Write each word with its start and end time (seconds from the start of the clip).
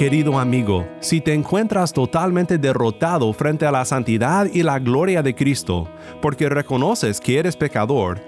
Querido 0.00 0.38
amigo, 0.38 0.88
si 1.00 1.20
te 1.20 1.34
encuentras 1.34 1.92
totalmente 1.92 2.56
derrotado 2.56 3.30
frente 3.34 3.66
a 3.66 3.70
la 3.70 3.84
santidad 3.84 4.46
y 4.50 4.62
la 4.62 4.78
gloria 4.78 5.22
de 5.22 5.34
Cristo, 5.34 5.88
porque 6.22 6.48
reconoces 6.48 7.20
que 7.20 7.38
eres 7.38 7.54
pecador, 7.54 8.18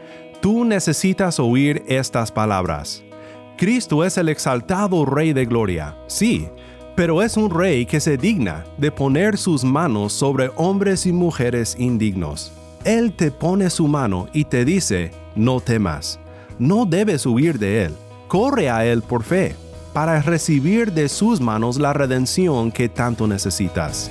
tú 0.43 0.67
necesitas 0.67 1.41
oír 1.41 1.83
estas 1.89 2.31
palabras. 2.31 3.03
Cristo 3.57 4.05
es 4.05 4.19
el 4.19 4.29
exaltado 4.29 5.07
Rey 5.07 5.33
de 5.33 5.47
Gloria, 5.47 5.97
sí, 6.09 6.47
pero 6.95 7.23
es 7.23 7.39
un 7.39 7.49
rey 7.49 7.87
que 7.87 8.01
se 8.01 8.19
digna 8.19 8.65
de 8.77 8.93
poner 8.93 9.39
sus 9.39 9.65
manos 9.65 10.13
sobre 10.13 10.51
hombres 10.57 11.07
y 11.07 11.13
mujeres 11.13 11.75
indignos. 11.79 12.53
Él 12.85 13.15
te 13.15 13.31
pone 13.31 13.71
su 13.71 13.89
mano 13.89 14.27
y 14.35 14.45
te 14.45 14.67
dice, 14.67 15.11
no 15.35 15.59
temas, 15.59 16.21
no 16.59 16.85
debes 16.85 17.25
huir 17.25 17.59
de 17.59 17.87
Él, 17.87 17.95
corre 18.29 18.69
a 18.69 18.85
Él 18.85 19.01
por 19.01 19.23
fe 19.23 19.57
para 19.93 20.21
recibir 20.23 20.93
de 20.93 21.09
sus 21.09 21.41
manos 21.41 21.79
la 21.79 21.93
redención 21.93 22.73
que 22.73 22.89
tanto 22.89 23.27
necesitas. 23.27 24.11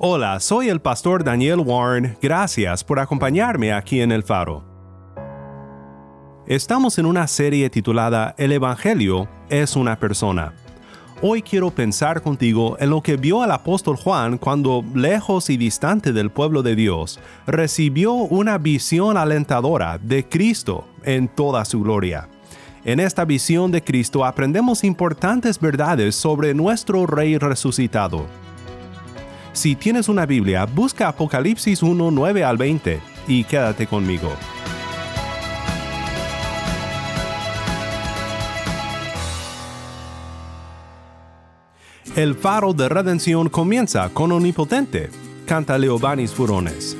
Hola, 0.00 0.38
soy 0.38 0.68
el 0.68 0.80
pastor 0.80 1.24
Daniel 1.24 1.58
Warren. 1.58 2.16
Gracias 2.22 2.84
por 2.84 3.00
acompañarme 3.00 3.72
aquí 3.72 4.00
en 4.00 4.12
El 4.12 4.22
Faro. 4.22 4.62
Estamos 6.46 7.00
en 7.00 7.06
una 7.06 7.26
serie 7.26 7.68
titulada 7.68 8.32
El 8.38 8.52
Evangelio 8.52 9.28
es 9.50 9.74
una 9.74 9.98
persona. 9.98 10.54
Hoy 11.20 11.42
quiero 11.42 11.72
pensar 11.72 12.22
contigo 12.22 12.76
en 12.78 12.90
lo 12.90 13.02
que 13.02 13.16
vio 13.16 13.42
el 13.42 13.50
apóstol 13.50 13.96
Juan 13.96 14.38
cuando, 14.38 14.84
lejos 14.94 15.50
y 15.50 15.56
distante 15.56 16.12
del 16.12 16.30
pueblo 16.30 16.62
de 16.62 16.76
Dios, 16.76 17.18
recibió 17.48 18.12
una 18.12 18.56
visión 18.56 19.16
alentadora 19.16 19.98
de 19.98 20.28
Cristo 20.28 20.86
en 21.02 21.26
toda 21.26 21.64
su 21.64 21.82
gloria. 21.82 22.28
En 22.84 23.00
esta 23.00 23.24
visión 23.24 23.72
de 23.72 23.82
Cristo 23.82 24.24
aprendemos 24.24 24.84
importantes 24.84 25.58
verdades 25.58 26.14
sobre 26.14 26.54
nuestro 26.54 27.04
Rey 27.04 27.36
resucitado. 27.36 28.26
Si 29.52 29.74
tienes 29.74 30.08
una 30.08 30.26
Biblia, 30.26 30.66
busca 30.66 31.08
Apocalipsis 31.08 31.82
1, 31.82 32.10
9 32.10 32.44
al 32.44 32.56
20 32.56 33.00
y 33.26 33.44
quédate 33.44 33.86
conmigo. 33.86 34.32
El 42.16 42.34
faro 42.34 42.72
de 42.72 42.88
redención 42.88 43.48
comienza 43.48 44.08
con 44.08 44.32
Omnipotente, 44.32 45.08
canta 45.46 45.78
Leobanis 45.78 46.32
Furones. 46.32 46.96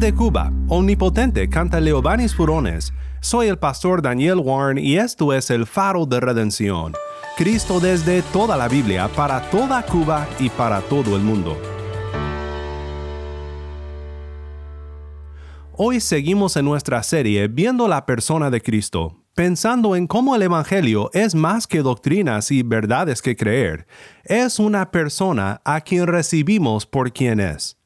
Desde 0.00 0.14
Cuba, 0.14 0.50
Omnipotente 0.68 1.50
canta 1.50 1.78
Leobanis 1.78 2.34
Furones, 2.34 2.94
Soy 3.20 3.48
el 3.48 3.58
pastor 3.58 4.00
Daniel 4.00 4.38
Warren 4.38 4.78
y 4.78 4.96
esto 4.96 5.34
es 5.34 5.50
el 5.50 5.66
faro 5.66 6.06
de 6.06 6.20
redención. 6.20 6.94
Cristo 7.36 7.80
desde 7.80 8.22
toda 8.22 8.56
la 8.56 8.66
Biblia, 8.66 9.10
para 9.14 9.42
toda 9.50 9.84
Cuba 9.84 10.26
y 10.38 10.48
para 10.48 10.80
todo 10.80 11.16
el 11.16 11.22
mundo. 11.22 11.54
Hoy 15.72 16.00
seguimos 16.00 16.56
en 16.56 16.64
nuestra 16.64 17.02
serie 17.02 17.48
viendo 17.48 17.86
la 17.86 18.06
persona 18.06 18.48
de 18.48 18.62
Cristo, 18.62 19.22
pensando 19.34 19.96
en 19.96 20.06
cómo 20.06 20.34
el 20.34 20.40
Evangelio 20.40 21.10
es 21.12 21.34
más 21.34 21.66
que 21.66 21.82
doctrinas 21.82 22.50
y 22.50 22.62
verdades 22.62 23.20
que 23.20 23.36
creer, 23.36 23.86
es 24.24 24.58
una 24.58 24.92
persona 24.92 25.60
a 25.66 25.82
quien 25.82 26.06
recibimos 26.06 26.86
por 26.86 27.12
quien 27.12 27.38
es. 27.38 27.79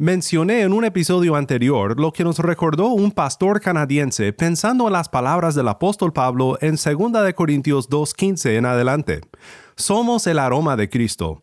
Mencioné 0.00 0.62
en 0.62 0.72
un 0.72 0.86
episodio 0.86 1.36
anterior 1.36 2.00
lo 2.00 2.10
que 2.10 2.24
nos 2.24 2.38
recordó 2.38 2.86
un 2.86 3.12
pastor 3.12 3.60
canadiense 3.60 4.32
pensando 4.32 4.86
en 4.86 4.94
las 4.94 5.10
palabras 5.10 5.54
del 5.54 5.68
apóstol 5.68 6.14
Pablo 6.14 6.56
en 6.62 6.76
2 6.76 7.22
de 7.22 7.34
Corintios 7.34 7.90
2.15 7.90 8.56
en 8.56 8.64
adelante. 8.64 9.20
Somos 9.76 10.26
el 10.26 10.38
aroma 10.38 10.74
de 10.76 10.88
Cristo. 10.88 11.42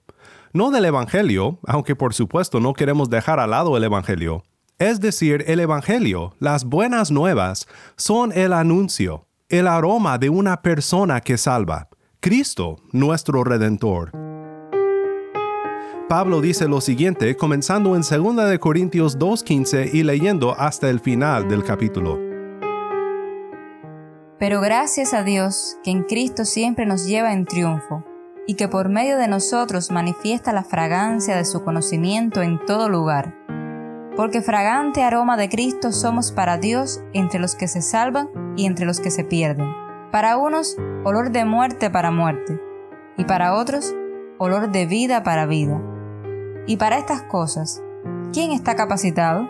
No 0.53 0.71
del 0.71 0.85
Evangelio, 0.85 1.59
aunque 1.67 1.95
por 1.95 2.15
supuesto 2.15 2.59
no 2.59 2.73
queremos 2.73 3.11
dejar 3.11 3.39
al 3.39 3.51
lado 3.51 3.77
el 3.77 3.83
Evangelio. 3.83 4.43
Es 4.79 4.99
decir, 5.01 5.43
el 5.45 5.59
Evangelio, 5.59 6.33
las 6.39 6.65
buenas 6.65 7.11
nuevas, 7.11 7.67
son 7.95 8.31
el 8.31 8.53
anuncio, 8.53 9.27
el 9.49 9.67
aroma 9.67 10.17
de 10.17 10.31
una 10.31 10.63
persona 10.63 11.21
que 11.21 11.37
salva, 11.37 11.89
Cristo, 12.21 12.77
nuestro 12.91 13.43
Redentor. 13.43 14.26
Pablo 16.07 16.39
dice 16.39 16.69
lo 16.69 16.79
siguiente 16.79 17.35
comenzando 17.35 17.93
en 17.93 18.01
2 18.01 18.49
de 18.49 18.59
Corintios 18.59 19.19
2.15 19.19 19.93
y 19.93 20.03
leyendo 20.03 20.55
hasta 20.57 20.89
el 20.89 21.01
final 21.01 21.49
del 21.49 21.65
capítulo. 21.65 22.17
Pero 24.39 24.61
gracias 24.61 25.13
a 25.13 25.23
Dios 25.23 25.75
que 25.83 25.91
en 25.91 26.03
Cristo 26.03 26.45
siempre 26.45 26.85
nos 26.85 27.05
lleva 27.05 27.33
en 27.33 27.43
triunfo 27.43 28.05
y 28.47 28.53
que 28.53 28.69
por 28.69 28.87
medio 28.87 29.17
de 29.17 29.27
nosotros 29.27 29.91
manifiesta 29.91 30.53
la 30.53 30.63
fragancia 30.63 31.35
de 31.35 31.43
su 31.43 31.65
conocimiento 31.65 32.41
en 32.41 32.65
todo 32.65 32.87
lugar. 32.87 33.35
Porque 34.15 34.41
fragante 34.41 35.03
aroma 35.03 35.35
de 35.35 35.49
Cristo 35.49 35.91
somos 35.91 36.31
para 36.31 36.57
Dios 36.57 37.01
entre 37.11 37.41
los 37.41 37.55
que 37.55 37.67
se 37.67 37.81
salvan 37.81 38.29
y 38.55 38.65
entre 38.65 38.85
los 38.85 39.01
que 39.01 39.11
se 39.11 39.25
pierden. 39.25 39.67
Para 40.13 40.37
unos, 40.37 40.77
olor 41.03 41.31
de 41.31 41.43
muerte 41.43 41.89
para 41.89 42.11
muerte, 42.11 42.61
y 43.17 43.25
para 43.25 43.55
otros, 43.55 43.93
olor 44.37 44.71
de 44.71 44.85
vida 44.85 45.23
para 45.23 45.45
vida. 45.45 45.81
Y 46.69 46.75
para 46.75 46.97
estas 46.97 47.21
cosas, 47.23 47.81
¿quién 48.33 48.51
está 48.51 48.75
capacitado? 48.75 49.47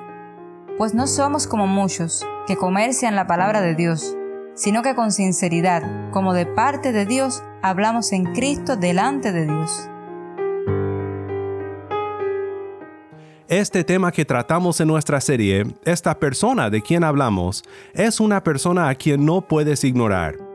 Pues 0.77 0.93
no 0.93 1.07
somos 1.07 1.47
como 1.47 1.65
muchos 1.65 2.23
que 2.45 2.55
comercian 2.55 3.15
la 3.15 3.25
palabra 3.25 3.59
de 3.59 3.73
Dios, 3.73 4.15
sino 4.53 4.83
que 4.83 4.93
con 4.93 5.11
sinceridad, 5.11 6.11
como 6.11 6.35
de 6.35 6.45
parte 6.45 6.91
de 6.91 7.07
Dios, 7.07 7.41
hablamos 7.63 8.13
en 8.13 8.33
Cristo 8.33 8.75
delante 8.75 9.31
de 9.31 9.47
Dios. 9.47 9.89
Este 13.47 13.83
tema 13.83 14.11
que 14.11 14.23
tratamos 14.23 14.79
en 14.79 14.87
nuestra 14.87 15.19
serie, 15.19 15.65
esta 15.85 16.19
persona 16.19 16.69
de 16.69 16.83
quien 16.83 17.03
hablamos, 17.03 17.63
es 17.95 18.19
una 18.19 18.43
persona 18.43 18.89
a 18.89 18.95
quien 18.95 19.25
no 19.25 19.41
puedes 19.41 19.83
ignorar. 19.83 20.46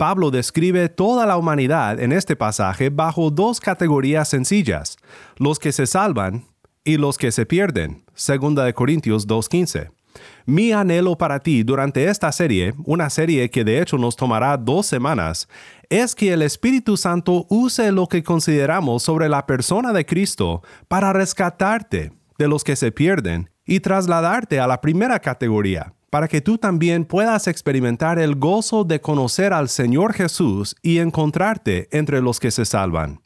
Pablo 0.00 0.30
describe 0.30 0.88
toda 0.88 1.26
la 1.26 1.36
humanidad 1.36 2.00
en 2.00 2.12
este 2.12 2.34
pasaje 2.34 2.88
bajo 2.88 3.30
dos 3.30 3.60
categorías 3.60 4.28
sencillas, 4.28 4.96
los 5.36 5.58
que 5.58 5.72
se 5.72 5.86
salvan 5.86 6.46
y 6.84 6.96
los 6.96 7.18
que 7.18 7.30
se 7.30 7.44
pierden, 7.44 8.02
2 8.16 8.54
de 8.64 8.72
Corintios 8.72 9.28
2.15. 9.28 9.90
Mi 10.46 10.72
anhelo 10.72 11.18
para 11.18 11.40
ti 11.40 11.64
durante 11.64 12.06
esta 12.06 12.32
serie, 12.32 12.72
una 12.86 13.10
serie 13.10 13.50
que 13.50 13.62
de 13.62 13.82
hecho 13.82 13.98
nos 13.98 14.16
tomará 14.16 14.56
dos 14.56 14.86
semanas, 14.86 15.50
es 15.90 16.14
que 16.14 16.32
el 16.32 16.40
Espíritu 16.40 16.96
Santo 16.96 17.44
use 17.50 17.92
lo 17.92 18.06
que 18.06 18.22
consideramos 18.22 19.02
sobre 19.02 19.28
la 19.28 19.44
persona 19.44 19.92
de 19.92 20.06
Cristo 20.06 20.62
para 20.88 21.12
rescatarte 21.12 22.10
de 22.38 22.48
los 22.48 22.64
que 22.64 22.74
se 22.74 22.90
pierden 22.90 23.50
y 23.66 23.80
trasladarte 23.80 24.60
a 24.60 24.66
la 24.66 24.80
primera 24.80 25.20
categoría, 25.20 25.92
para 26.10 26.26
que 26.26 26.40
tú 26.40 26.58
también 26.58 27.04
puedas 27.04 27.46
experimentar 27.46 28.18
el 28.18 28.34
gozo 28.34 28.84
de 28.84 29.00
conocer 29.00 29.52
al 29.52 29.68
Señor 29.68 30.12
Jesús 30.12 30.74
y 30.82 30.98
encontrarte 30.98 31.88
entre 31.92 32.20
los 32.20 32.40
que 32.40 32.50
se 32.50 32.64
salvan. 32.64 33.22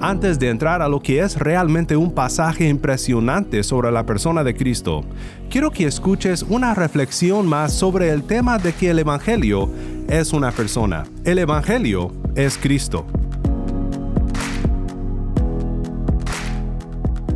Antes 0.00 0.38
de 0.38 0.50
entrar 0.50 0.82
a 0.82 0.88
lo 0.88 1.00
que 1.00 1.20
es 1.20 1.38
realmente 1.38 1.96
un 1.96 2.12
pasaje 2.12 2.68
impresionante 2.68 3.62
sobre 3.62 3.90
la 3.90 4.04
persona 4.04 4.44
de 4.44 4.54
Cristo, 4.54 5.02
quiero 5.48 5.70
que 5.70 5.86
escuches 5.86 6.42
una 6.42 6.74
reflexión 6.74 7.46
más 7.46 7.72
sobre 7.72 8.10
el 8.10 8.22
tema 8.22 8.58
de 8.58 8.74
que 8.74 8.90
el 8.90 8.98
Evangelio 8.98 9.70
es 10.06 10.34
una 10.34 10.52
persona. 10.52 11.04
El 11.24 11.38
Evangelio 11.38 12.12
es 12.36 12.58
Cristo. 12.58 13.06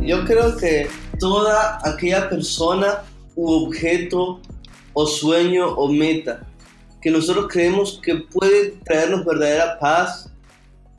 Yo 0.09 0.25
creo 0.25 0.57
que 0.57 0.87
toda 1.19 1.77
aquella 1.87 2.27
persona 2.27 3.03
u 3.35 3.47
objeto 3.47 4.41
o 4.93 5.05
sueño 5.05 5.67
o 5.67 5.87
meta 5.87 6.47
que 6.99 7.11
nosotros 7.11 7.45
creemos 7.47 7.99
que 8.01 8.15
puede 8.15 8.71
traernos 8.83 9.23
verdadera 9.23 9.77
paz, 9.77 10.31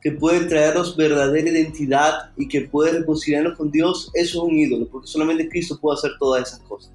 que 0.01 0.13
puede 0.13 0.45
traernos 0.45 0.95
verdadera 0.95 1.49
identidad 1.49 2.31
y 2.37 2.47
que 2.47 2.61
puede 2.61 2.99
reconciliarnos 2.99 3.57
con 3.57 3.69
Dios, 3.69 4.09
eso 4.13 4.45
es 4.45 4.49
un 4.49 4.57
ídolo, 4.57 4.87
porque 4.87 5.09
solamente 5.09 5.49
Cristo 5.49 5.77
puede 5.77 5.97
hacer 5.97 6.11
todas 6.17 6.47
esas 6.47 6.61
cosas. 6.61 6.93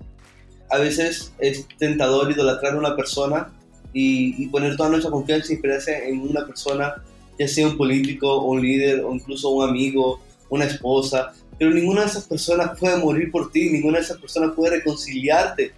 A 0.70 0.78
veces 0.78 1.34
es 1.38 1.68
tentador 1.76 2.30
idolatrar 2.30 2.76
a 2.76 2.78
una 2.78 2.96
persona 2.96 3.52
y, 3.92 4.42
y 4.42 4.46
poner 4.46 4.74
toda 4.78 4.88
nuestra 4.88 5.10
confianza 5.10 5.52
y 5.52 5.56
esperanza 5.56 5.92
en 5.98 6.20
una 6.20 6.46
persona, 6.46 6.94
ya 7.38 7.46
sea 7.46 7.66
un 7.66 7.76
político, 7.76 8.42
un 8.42 8.62
líder 8.62 9.04
o 9.04 9.14
incluso 9.14 9.50
un 9.50 9.68
amigo, 9.68 10.18
una 10.48 10.64
esposa, 10.64 11.34
pero 11.58 11.70
ninguna 11.70 12.02
de 12.02 12.08
esas 12.08 12.24
personas 12.24 12.78
puede 12.78 12.96
morir 12.98 13.30
por 13.30 13.50
ti, 13.50 13.70
ninguna 13.70 13.98
de 13.98 14.04
esas 14.04 14.18
personas 14.18 14.54
puede 14.54 14.76
reconciliarte 14.76 15.72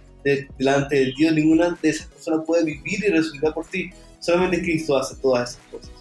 delante 0.57 0.95
de 0.95 1.13
Dios, 1.17 1.33
ninguna 1.33 1.77
de 1.81 1.89
esas 1.89 2.07
personas 2.07 2.41
puede 2.45 2.65
vivir 2.65 3.03
y 3.05 3.09
resucitar 3.09 3.53
por 3.53 3.65
ti. 3.65 3.89
Solamente 4.19 4.61
Cristo 4.61 4.97
hace 4.97 5.15
todas 5.15 5.51
esas 5.51 5.61
cosas. 5.71 5.91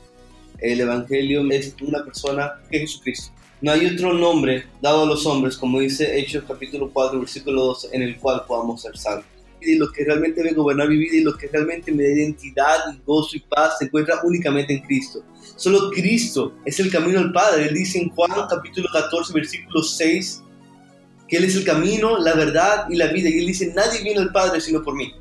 El 0.59 0.81
Evangelio 0.81 1.49
es 1.51 1.75
una 1.81 2.05
persona 2.05 2.55
que 2.69 2.79
es 2.79 2.91
Jesucristo. 2.91 3.33
No 3.61 3.73
hay 3.73 3.87
otro 3.87 4.13
nombre 4.13 4.67
dado 4.81 5.03
a 5.03 5.07
los 5.07 5.27
hombres, 5.27 5.57
como 5.57 5.81
dice 5.81 6.19
Hechos 6.19 6.45
capítulo 6.47 6.91
4, 6.93 7.19
versículo 7.19 7.63
12, 7.67 7.89
en 7.93 8.03
el 8.03 8.17
cual 8.17 8.43
podamos 8.47 8.83
ser 8.83 8.97
salvos. 8.97 9.27
Y 9.61 9.77
lo 9.77 9.91
que 9.91 10.05
realmente 10.05 10.43
me 10.43 10.53
gobernar 10.53 10.89
mi 10.89 10.97
vida 10.97 11.17
y 11.17 11.23
lo 11.23 11.37
que 11.37 11.49
realmente 11.49 11.91
me 11.93 12.05
da 12.05 12.11
identidad, 12.11 12.97
gozo 13.05 13.37
y 13.37 13.41
paz 13.41 13.79
se 13.79 13.87
encuentra 13.87 14.21
únicamente 14.25 14.73
en 14.73 14.81
Cristo. 14.83 15.25
Solo 15.57 15.91
Cristo 15.91 16.55
es 16.65 16.79
el 16.81 16.91
camino 16.91 17.19
al 17.19 17.33
Padre. 17.33 17.69
Él 17.69 17.75
dice 17.75 17.99
en 17.99 18.11
Juan 18.11 18.31
capítulo 18.49 18.89
14, 18.93 19.33
versículo 19.33 19.83
6, 19.83 20.43
que 21.27 21.37
Él 21.37 21.45
es 21.45 21.57
el 21.57 21.65
camino, 21.65 22.19
la 22.19 22.35
verdad 22.35 22.87
y 22.89 22.97
la 22.97 23.09
vida. 23.09 23.29
Y 23.29 23.39
Él 23.39 23.47
dice, 23.47 23.73
nadie 23.75 24.03
viene 24.03 24.21
al 24.21 24.33
Padre 24.33 24.61
sino 24.61 24.83
por 24.83 24.95
mí. 24.95 25.13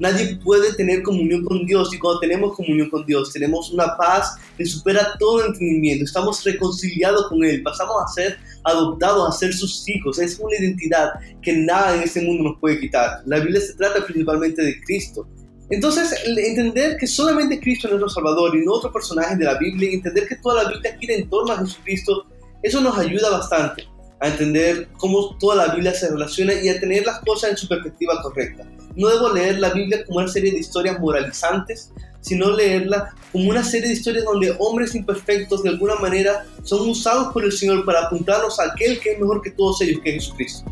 Nadie 0.00 0.36
puede 0.36 0.72
tener 0.72 1.02
comunión 1.02 1.44
con 1.44 1.66
Dios 1.66 1.92
y 1.92 1.98
cuando 1.98 2.20
tenemos 2.20 2.56
comunión 2.56 2.88
con 2.88 3.04
Dios 3.04 3.32
tenemos 3.34 3.70
una 3.70 3.98
paz 3.98 4.36
que 4.56 4.64
supera 4.64 5.14
todo 5.18 5.44
entendimiento. 5.44 6.06
Estamos 6.06 6.42
reconciliados 6.42 7.28
con 7.28 7.44
Él, 7.44 7.62
pasamos 7.62 7.96
a 8.02 8.08
ser 8.08 8.38
adoptados, 8.64 9.28
a 9.28 9.38
ser 9.38 9.52
sus 9.52 9.86
hijos. 9.88 10.18
Es 10.18 10.38
una 10.40 10.56
identidad 10.56 11.10
que 11.42 11.52
nada 11.52 11.94
en 11.96 12.02
este 12.02 12.22
mundo 12.22 12.44
nos 12.44 12.58
puede 12.58 12.80
quitar. 12.80 13.20
La 13.26 13.40
Biblia 13.40 13.60
se 13.60 13.74
trata 13.74 14.02
principalmente 14.02 14.62
de 14.62 14.80
Cristo. 14.80 15.28
Entonces, 15.68 16.14
entender 16.26 16.96
que 16.96 17.06
solamente 17.06 17.60
Cristo 17.60 17.86
es 17.86 17.92
nuestro 17.92 18.08
Salvador 18.08 18.56
y 18.56 18.64
no 18.64 18.72
otro 18.72 18.90
personaje 18.90 19.36
de 19.36 19.44
la 19.44 19.58
Biblia, 19.58 19.92
entender 19.92 20.26
que 20.26 20.36
toda 20.36 20.64
la 20.64 20.70
Biblia 20.70 20.96
gira 20.98 21.14
en 21.14 21.28
torno 21.28 21.52
a 21.52 21.58
Jesucristo, 21.58 22.26
eso 22.62 22.80
nos 22.80 22.98
ayuda 22.98 23.30
bastante 23.30 23.84
a 24.18 24.28
entender 24.28 24.88
cómo 24.96 25.36
toda 25.38 25.66
la 25.66 25.74
Biblia 25.74 25.94
se 25.94 26.08
relaciona 26.08 26.54
y 26.54 26.70
a 26.70 26.80
tener 26.80 27.04
las 27.04 27.20
cosas 27.20 27.50
en 27.50 27.56
su 27.58 27.68
perspectiva 27.68 28.20
correcta. 28.22 28.66
No 28.96 29.08
debo 29.08 29.32
leer 29.32 29.58
la 29.58 29.70
Biblia 29.70 30.04
como 30.04 30.18
una 30.18 30.28
serie 30.28 30.52
de 30.52 30.58
historias 30.58 30.98
moralizantes, 30.98 31.92
sino 32.20 32.50
leerla 32.50 33.14
como 33.32 33.50
una 33.50 33.64
serie 33.64 33.88
de 33.88 33.94
historias 33.94 34.24
donde 34.24 34.54
hombres 34.58 34.94
imperfectos 34.94 35.62
de 35.62 35.70
alguna 35.70 35.94
manera 35.96 36.44
son 36.64 36.88
usados 36.88 37.32
por 37.32 37.44
el 37.44 37.52
Señor 37.52 37.84
para 37.84 38.06
apuntarnos 38.06 38.58
a 38.60 38.64
aquel 38.72 39.00
que 39.00 39.12
es 39.12 39.18
mejor 39.18 39.40
que 39.42 39.50
todos 39.50 39.80
ellos, 39.82 40.00
que 40.02 40.16
es 40.16 40.24
Jesucristo. 40.24 40.70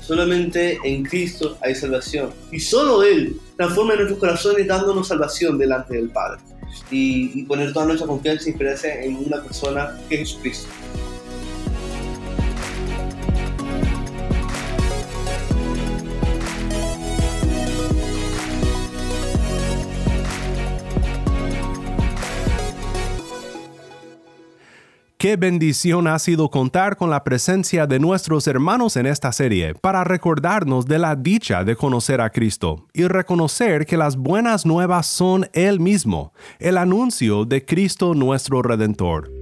Solamente 0.00 0.78
en 0.84 1.04
Cristo 1.04 1.58
hay 1.60 1.74
salvación. 1.74 2.30
Y 2.50 2.60
solo 2.60 3.02
Él 3.02 3.38
transforma 3.56 3.94
nuestros 3.94 4.18
corazones 4.18 4.66
dándonos 4.66 5.08
salvación 5.08 5.58
delante 5.58 5.96
del 5.96 6.08
Padre. 6.08 6.40
Y, 6.90 7.42
poner 7.44 7.72
toda 7.72 7.86
nuestra 7.86 8.06
confianza 8.06 8.48
y 8.48 8.52
esperanza 8.52 8.88
en 8.88 9.16
una 9.16 9.42
persona 9.42 9.98
que 10.08 10.22
es 10.22 10.28
Jesucristo. 10.30 10.68
Qué 25.20 25.34
bendición 25.34 26.06
ha 26.06 26.16
sido 26.20 26.48
contar 26.48 26.96
con 26.96 27.10
la 27.10 27.24
presencia 27.24 27.88
de 27.88 27.98
nuestros 27.98 28.46
hermanos 28.46 28.96
en 28.96 29.04
esta 29.04 29.32
serie 29.32 29.74
para 29.74 30.04
recordarnos 30.04 30.86
de 30.86 31.00
la 31.00 31.16
dicha 31.16 31.64
de 31.64 31.74
conocer 31.74 32.20
a 32.20 32.30
Cristo 32.30 32.86
y 32.94 33.02
reconocer 33.02 33.84
que 33.84 33.96
las 33.96 34.16
buenas 34.16 34.64
nuevas 34.64 35.06
son 35.06 35.50
Él 35.54 35.80
mismo, 35.80 36.32
el 36.60 36.78
anuncio 36.78 37.44
de 37.44 37.64
Cristo 37.64 38.14
nuestro 38.14 38.62
Redentor. 38.62 39.32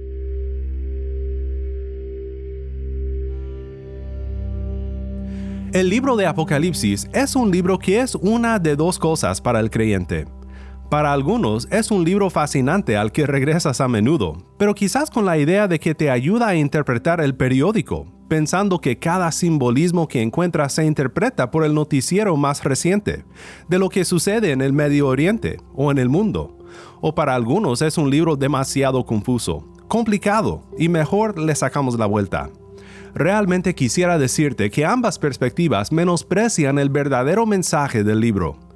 El 5.73 5.89
libro 5.89 6.15
de 6.15 6.25
Apocalipsis 6.25 7.07
es 7.13 7.35
un 7.35 7.51
libro 7.51 7.77
que 7.77 7.99
es 7.99 8.15
una 8.15 8.57
de 8.57 8.75
dos 8.75 8.97
cosas 8.97 9.41
para 9.41 9.59
el 9.59 9.69
creyente. 9.69 10.25
Para 10.89 11.11
algunos 11.11 11.67
es 11.69 11.91
un 11.91 12.05
libro 12.05 12.29
fascinante 12.29 12.95
al 12.95 13.11
que 13.11 13.27
regresas 13.27 13.81
a 13.81 13.89
menudo, 13.89 14.37
pero 14.57 14.73
quizás 14.73 15.11
con 15.11 15.25
la 15.25 15.37
idea 15.37 15.67
de 15.67 15.81
que 15.81 15.93
te 15.93 16.09
ayuda 16.09 16.47
a 16.47 16.55
interpretar 16.55 17.19
el 17.19 17.35
periódico, 17.35 18.07
pensando 18.29 18.79
que 18.79 18.97
cada 18.97 19.33
simbolismo 19.33 20.07
que 20.07 20.21
encuentras 20.21 20.71
se 20.71 20.85
interpreta 20.85 21.51
por 21.51 21.65
el 21.65 21.73
noticiero 21.73 22.37
más 22.37 22.63
reciente, 22.63 23.25
de 23.67 23.79
lo 23.79 23.89
que 23.89 24.05
sucede 24.05 24.53
en 24.53 24.61
el 24.61 24.71
Medio 24.71 25.09
Oriente 25.09 25.59
o 25.75 25.91
en 25.91 25.97
el 25.97 26.07
mundo. 26.07 26.57
O 27.01 27.13
para 27.13 27.35
algunos 27.35 27.81
es 27.81 27.97
un 27.97 28.09
libro 28.09 28.37
demasiado 28.37 29.05
confuso, 29.05 29.67
complicado, 29.89 30.63
y 30.77 30.87
mejor 30.87 31.37
le 31.37 31.53
sacamos 31.55 31.99
la 31.99 32.05
vuelta. 32.05 32.49
Realmente 33.13 33.75
quisiera 33.75 34.17
decirte 34.17 34.69
que 34.69 34.85
ambas 34.85 35.19
perspectivas 35.19 35.91
menosprecian 35.91 36.79
el 36.79 36.89
verdadero 36.89 37.45
mensaje 37.45 38.05
del 38.05 38.21
libro 38.21 38.66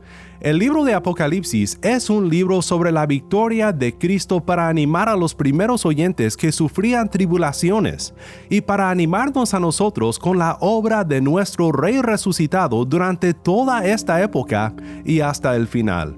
el 0.41 0.57
libro 0.57 0.83
de 0.83 0.95
Apocalipsis 0.95 1.77
es 1.83 2.10
un 2.10 2.27
libro 2.27 2.63
sobre 2.63 2.91
la 2.91 3.05
victoria 3.05 3.71
de 3.71 3.95
Cristo 3.95 4.39
para 4.39 4.67
animar 4.67 5.07
a 5.07 5.15
los 5.15 5.36
primeros 5.36 5.86
oyentes 5.86 6.36
que 6.36 6.51
sufrían 6.51 7.10
tribulaciones 7.10 8.15
y 8.50 8.62
para 8.62 8.89
animarnos 8.89 9.53
a 9.53 9.60
nosotros 9.60 10.17
con 10.17 10.39
la 10.39 10.57
obra 10.60 11.03
de 11.03 11.21
nuestro 11.21 11.71
Rey 11.71 12.01
resucitado 12.01 12.86
durante 12.86 13.36
toda 13.36 13.86
esta 13.86 14.19
época 14.24 14.74
y 15.05 15.19
hasta 15.19 15.55
el 15.55 15.67
final. 15.67 16.17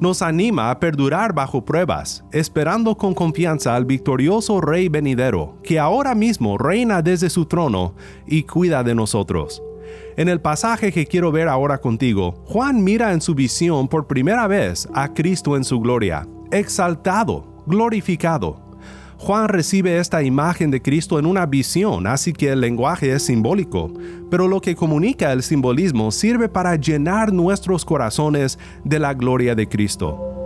Nos 0.00 0.20
anima 0.20 0.70
a 0.70 0.80
perdurar 0.80 1.32
bajo 1.32 1.64
pruebas, 1.64 2.24
esperando 2.32 2.96
con 2.96 3.14
confianza 3.14 3.76
al 3.76 3.84
victorioso 3.84 4.60
Rey 4.60 4.88
venidero, 4.88 5.58
que 5.62 5.78
ahora 5.78 6.16
mismo 6.16 6.58
reina 6.58 7.02
desde 7.02 7.30
su 7.30 7.46
trono 7.46 7.94
y 8.26 8.42
cuida 8.42 8.82
de 8.82 8.96
nosotros. 8.96 9.62
En 10.16 10.28
el 10.28 10.40
pasaje 10.40 10.92
que 10.92 11.06
quiero 11.06 11.32
ver 11.32 11.48
ahora 11.48 11.78
contigo, 11.78 12.42
Juan 12.46 12.82
mira 12.82 13.12
en 13.12 13.20
su 13.20 13.34
visión 13.34 13.88
por 13.88 14.06
primera 14.06 14.46
vez 14.46 14.88
a 14.92 15.12
Cristo 15.12 15.56
en 15.56 15.64
su 15.64 15.80
gloria, 15.80 16.26
exaltado, 16.50 17.62
glorificado. 17.66 18.70
Juan 19.18 19.48
recibe 19.48 19.98
esta 19.98 20.22
imagen 20.22 20.70
de 20.70 20.80
Cristo 20.80 21.18
en 21.18 21.26
una 21.26 21.44
visión, 21.44 22.06
así 22.06 22.32
que 22.32 22.48
el 22.48 22.60
lenguaje 22.60 23.12
es 23.12 23.22
simbólico, 23.24 23.92
pero 24.30 24.48
lo 24.48 24.60
que 24.60 24.74
comunica 24.74 25.30
el 25.32 25.42
simbolismo 25.42 26.10
sirve 26.10 26.48
para 26.48 26.74
llenar 26.76 27.30
nuestros 27.32 27.84
corazones 27.84 28.58
de 28.82 28.98
la 28.98 29.12
gloria 29.12 29.54
de 29.54 29.68
Cristo. 29.68 30.39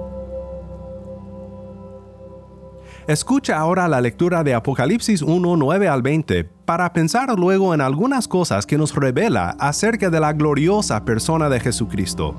Escucha 3.06 3.58
ahora 3.58 3.86
la 3.86 4.00
lectura 4.00 4.42
de 4.42 4.54
Apocalipsis 4.54 5.20
1, 5.20 5.56
9 5.58 5.88
al 5.88 6.00
20 6.00 6.44
para 6.44 6.90
pensar 6.94 7.38
luego 7.38 7.74
en 7.74 7.82
algunas 7.82 8.26
cosas 8.26 8.64
que 8.64 8.78
nos 8.78 8.94
revela 8.94 9.50
acerca 9.58 10.08
de 10.08 10.20
la 10.20 10.32
gloriosa 10.32 11.04
persona 11.04 11.50
de 11.50 11.60
Jesucristo. 11.60 12.34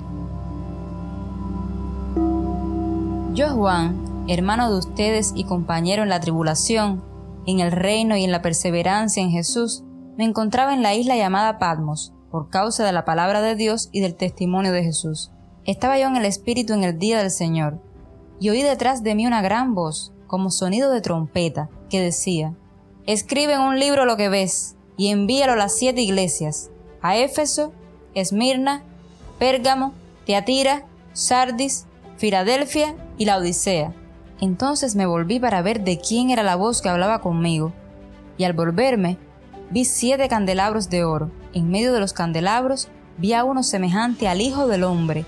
Yo, 3.35 3.49
Juan, 3.49 4.25
hermano 4.27 4.71
de 4.71 4.79
ustedes 4.79 5.33
y 5.35 5.43
compañero 5.43 6.01
en 6.01 6.09
la 6.09 6.19
tribulación, 6.19 7.03
en 7.45 7.59
el 7.59 7.71
reino 7.71 8.17
y 8.17 8.23
en 8.23 8.31
la 8.31 8.41
perseverancia 8.41 9.21
en 9.21 9.29
Jesús, 9.29 9.83
me 10.17 10.23
encontraba 10.23 10.73
en 10.73 10.81
la 10.81 10.95
isla 10.95 11.15
llamada 11.15 11.59
Patmos, 11.59 12.11
por 12.31 12.49
causa 12.49 12.83
de 12.83 12.91
la 12.91 13.05
palabra 13.05 13.41
de 13.41 13.55
Dios 13.55 13.89
y 13.91 13.99
del 13.99 14.15
testimonio 14.15 14.71
de 14.71 14.83
Jesús. 14.83 15.31
Estaba 15.63 15.99
yo 15.99 16.07
en 16.07 16.15
el 16.15 16.25
Espíritu 16.25 16.73
en 16.73 16.83
el 16.83 16.97
día 16.97 17.19
del 17.19 17.29
Señor, 17.29 17.79
y 18.39 18.49
oí 18.49 18.63
detrás 18.63 19.03
de 19.03 19.13
mí 19.13 19.27
una 19.27 19.43
gran 19.43 19.75
voz, 19.75 20.14
como 20.27 20.51
sonido 20.51 20.91
de 20.91 21.01
trompeta, 21.01 21.69
que 21.89 22.01
decía, 22.01 22.53
Escribe 23.05 23.53
en 23.53 23.61
un 23.61 23.79
libro 23.79 24.05
lo 24.05 24.17
que 24.17 24.29
ves 24.29 24.75
y 24.97 25.09
envíalo 25.09 25.53
a 25.53 25.57
las 25.57 25.75
siete 25.77 26.01
iglesias, 26.01 26.71
a 27.01 27.17
Éfeso, 27.17 27.71
Esmirna, 28.15 28.83
Pérgamo, 29.37 29.93
Teatira, 30.25 30.85
Sardis, 31.13 31.85
Filadelfia 32.17 32.95
y 33.17 33.25
la 33.25 33.37
Odisea. 33.37 33.93
Entonces 34.41 34.95
me 34.95 35.05
volví 35.05 35.39
para 35.39 35.61
ver 35.61 35.83
de 35.83 35.99
quién 35.99 36.29
era 36.29 36.43
la 36.43 36.55
voz 36.55 36.81
que 36.81 36.89
hablaba 36.89 37.21
conmigo, 37.21 37.73
y 38.37 38.43
al 38.43 38.53
volverme 38.53 39.17
vi 39.69 39.85
siete 39.85 40.27
candelabros 40.27 40.89
de 40.89 41.03
oro. 41.03 41.31
En 41.53 41.69
medio 41.69 41.93
de 41.93 41.99
los 41.99 42.13
candelabros 42.13 42.89
vi 43.17 43.33
a 43.33 43.43
uno 43.43 43.63
semejante 43.63 44.27
al 44.27 44.41
Hijo 44.41 44.67
del 44.67 44.83
Hombre, 44.83 45.25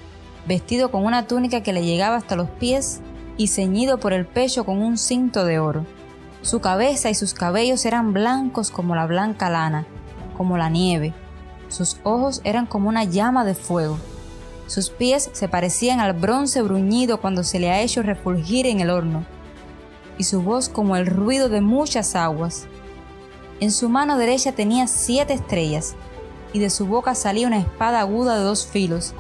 vestido 0.48 0.92
con 0.92 1.06
una 1.06 1.28
túnica 1.28 1.62
que 1.62 1.74
le 1.74 1.86
llegaba 1.86 2.16
hasta 2.16 2.36
los 2.36 2.50
pies 2.50 3.02
y 3.38 3.48
ceñido 3.48 4.00
por 4.00 4.14
el 4.14 4.26
pecho 4.26 4.66
con 4.66 4.82
un 4.82 4.98
cinto 4.98 5.46
de 5.46 5.60
oro. 5.60 5.86
Su 6.42 6.60
cabeza 6.60 7.10
y 7.10 7.16
sus 7.16 7.34
cabellos 7.34 7.86
eran 7.86 8.14
blancos 8.14 8.72
como 8.72 8.96
la 8.96 9.06
blanca 9.06 9.50
lana, 9.50 9.86
como 10.36 10.58
la 10.58 10.70
nieve. 10.70 11.14
Sus 11.70 11.98
ojos 12.04 12.42
eran 12.44 12.66
como 12.66 12.90
una 12.90 13.04
llama 13.04 13.46
de 13.46 13.56
fuego. 13.56 13.98
Sus 14.68 14.90
pies 14.90 15.30
se 15.34 15.48
parecían 15.48 16.00
al 16.00 16.14
bronce 16.14 16.62
bruñido 16.62 17.20
cuando 17.20 17.44
se 17.44 17.60
le 17.60 17.72
ha 17.72 17.82
hecho 17.82 18.04
refulgir 18.04 18.66
en 18.66 18.82
el 18.82 18.90
horno, 18.90 19.26
y 20.18 20.24
su 20.24 20.42
voz 20.42 20.68
como 20.70 20.96
el 20.96 21.06
ruido 21.06 21.50
de 21.50 21.62
muchas 21.62 22.16
aguas. 22.16 22.68
En 23.60 23.72
su 23.72 23.90
mano 23.90 24.18
derecha 24.18 24.52
tenía 24.52 24.88
siete 24.88 25.34
estrellas, 25.34 25.96
y 26.54 26.60
de 26.60 26.70
su 26.70 26.86
boca 26.86 27.16
salía 27.16 27.48
una 27.48 27.60
espada 27.60 28.02
aguda 28.02 28.38
de 28.38 28.44
dos 28.44 28.68
filos, 28.68 29.14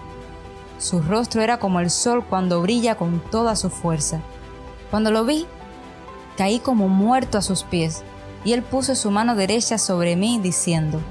su 0.77 1.01
rostro 1.01 1.41
era 1.41 1.57
como 1.57 1.79
el 1.79 1.89
sol 1.89 2.23
cuando 2.23 2.61
brilla 2.61 2.95
con 2.95 3.19
toda 3.31 3.55
su 3.55 3.69
fuerza. 3.69 4.21
Cuando 4.91 5.11
lo 5.11 5.25
vi, 5.25 5.47
caí 6.37 6.59
como 6.59 6.87
muerto 6.87 7.37
a 7.37 7.41
sus 7.41 7.63
pies, 7.63 8.03
y 8.45 8.53
él 8.53 8.61
puso 8.61 8.95
su 8.95 9.09
mano 9.11 9.35
derecha 9.35 9.77
sobre 9.77 10.15
mí, 10.15 10.39
diciendo, 10.41 11.01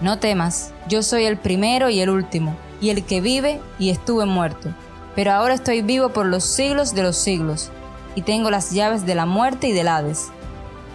No 0.00 0.18
temas, 0.18 0.72
yo 0.88 1.02
soy 1.02 1.24
el 1.24 1.36
primero 1.36 1.90
y 1.90 2.00
el 2.00 2.10
último, 2.10 2.56
y 2.80 2.90
el 2.90 3.04
que 3.04 3.20
vive 3.20 3.60
y 3.78 3.90
estuve 3.90 4.24
muerto, 4.24 4.70
pero 5.14 5.32
ahora 5.32 5.54
estoy 5.54 5.82
vivo 5.82 6.08
por 6.08 6.26
los 6.26 6.44
siglos 6.44 6.94
de 6.94 7.02
los 7.02 7.16
siglos, 7.16 7.70
y 8.14 8.22
tengo 8.22 8.50
las 8.50 8.70
llaves 8.72 9.04
de 9.04 9.14
la 9.14 9.26
muerte 9.26 9.68
y 9.68 9.72
del 9.72 9.88
Hades. 9.88 10.28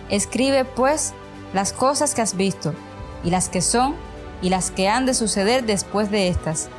Escribe, 0.10 0.66
pues, 0.66 1.14
las 1.54 1.72
cosas 1.72 2.16
que 2.16 2.22
has 2.22 2.36
visto, 2.36 2.74
y 3.24 3.30
las 3.30 3.48
que 3.48 3.62
son, 3.62 3.96
y 4.42 4.50
las 4.50 4.72
que 4.72 4.90
han 4.90 5.06
de 5.06 5.14
suceder 5.14 5.66
después 5.66 6.10
de 6.10 6.28
estas 6.28 6.70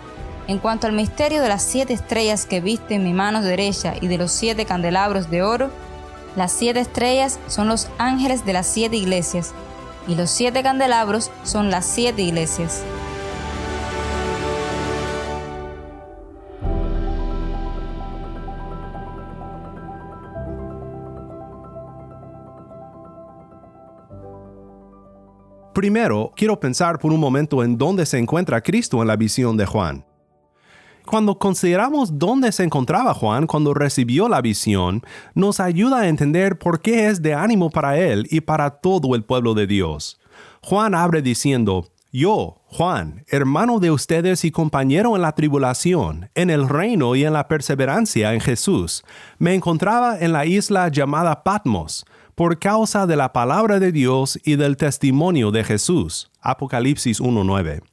en 0.49 0.59
cuanto 0.59 0.87
al 0.87 0.93
misterio 0.93 1.41
de 1.41 1.49
las 1.49 1.63
siete 1.63 1.93
estrellas 1.93 2.47
que 2.47 2.61
viste 2.61 2.95
en 2.95 3.05
mi 3.05 3.13
mano 3.13 3.43
derecha 3.43 3.95
y 4.01 4.09
de 4.09 4.19
los 4.19 4.33
siete 4.33 4.65
candelabros 4.65 5.31
de 5.31 5.43
oro, 5.43 5.71
las 6.37 6.53
siete 6.53 6.81
estrellas 6.81 7.39
son 7.47 7.69
los 7.69 7.89
ángeles 7.99 8.45
de 8.45 8.53
las 8.53 8.67
siete 8.67 8.97
iglesias, 8.97 9.53
y 10.09 10.15
los 10.15 10.31
siete 10.31 10.63
candelabros 10.63 11.31
son 11.45 11.71
las 11.71 11.87
siete 11.87 12.23
iglesias. 12.23 12.83
Primero, 25.73 26.33
quiero 26.37 26.61
pensar 26.61 26.99
por 26.99 27.13
un 27.13 27.19
momento 27.19 27.65
en 27.65 27.77
dónde 27.77 28.07
se 28.07 28.19
encuentra 28.19 28.61
Cristo 28.61 29.01
en 29.01 29.09
la 29.09 29.17
visión 29.17 29.57
de 29.57 29.67
Juan. 29.67 30.12
Cuando 31.13 31.39
consideramos 31.39 32.19
dónde 32.19 32.53
se 32.53 32.65
encontraba 32.65 33.13
Juan 33.13 33.47
cuando 33.47 33.75
recibió 33.75 34.31
la 34.31 34.41
visión, 34.41 35.03
nos 35.35 35.61
ayuda 35.61 35.99
a 35.99 36.09
entender 36.09 36.59
por 36.59 36.81
qué 36.81 37.09
es 37.09 37.21
de 37.21 37.35
ánimo 37.35 37.69
para 37.69 37.99
él 37.99 38.27
y 38.31 38.41
para 38.41 38.71
todo 38.71 39.15
el 39.15 39.23
pueblo 39.23 39.53
de 39.53 39.67
Dios. 39.67 40.19
Juan 40.63 40.95
abre 40.95 41.21
diciendo, 41.21 41.91
yo, 42.11 42.63
Juan, 42.65 43.27
hermano 43.29 43.79
de 43.79 43.91
ustedes 43.91 44.43
y 44.47 44.51
compañero 44.51 45.15
en 45.15 45.21
la 45.21 45.33
tribulación, 45.33 46.31
en 46.35 46.49
el 46.49 46.67
reino 46.67 47.15
y 47.15 47.25
en 47.25 47.35
la 47.35 47.47
perseverancia 47.47 48.33
en 48.33 48.41
Jesús, 48.41 49.05
me 49.39 49.53
encontraba 49.53 50.19
en 50.19 50.33
la 50.33 50.47
isla 50.47 50.89
llamada 50.89 51.45
Patmos, 51.45 52.07
por 52.35 52.59
causa 52.59 53.07
de 53.07 53.17
la 53.17 53.35
palabra 53.35 53.79
de 53.79 53.93
Dios 53.93 54.41
y 54.47 54.57
del 54.57 54.79
testimonio 54.79 55.51
de 55.51 55.63
Jesús. 55.63 56.31
Apocalipsis 56.41 57.21
1.9. 57.21 57.92